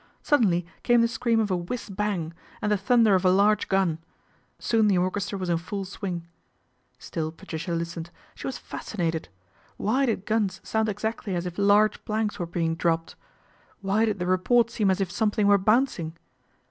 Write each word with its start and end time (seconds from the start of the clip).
Suddenly 0.23 0.65
came 0.81 1.01
the 1.01 1.07
scream 1.07 1.39
o 1.41 1.45
a" 1.47 1.55
whiz 1.57 1.87
bang" 1.87 2.33
and 2.59 2.71
the 2.71 2.75
thunder 2.77 3.13
of 3.13 3.23
a 3.23 3.29
large 3.29 3.67
gun 3.69 3.99
Soon 4.57 4.87
the 4.87 4.97
orchestra 4.97 5.37
was 5.37 5.47
in 5.47 5.59
full 5.59 5.85
swing. 5.85 6.25
Still 6.97 7.31
Patricia 7.31 7.73
listened. 7.75 8.09
She 8.33 8.47
was 8.47 8.57
fascinated 8.57 9.29
Why 9.77 10.07
did 10.07 10.25
guns 10.25 10.59
sound 10.63 10.89
exactly 10.89 11.35
as 11.35 11.45
if 11.45 11.59
large 11.59 12.03
plank 12.03 12.33
360 12.33 12.33
THE 12.33 12.41
AIR 12.41 12.49
RAID 12.49 12.49
261 12.49 12.49
were 12.49 12.59
being 12.63 12.75
dropped? 12.75 13.15
Why 13.81 14.05
did 14.05 14.17
the 14.17 14.25
report 14.25 14.71
seem 14.71 14.89
as 14.89 14.99
if 15.01 15.11
something 15.11 15.45
were 15.45 15.59
bouncing 15.59 16.17